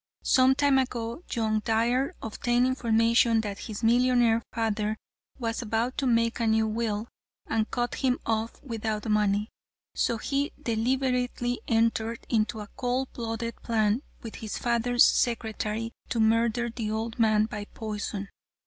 [0.23, 4.97] Some time ago, young Dire obtained information that his millionaire father
[5.37, 7.07] was about to make a new will,
[7.45, 9.51] and cut him off without money,
[9.93, 16.71] so he deliberately entered into a cold blooded plan with his father's secretary to murder
[16.71, 18.27] the old man by poison.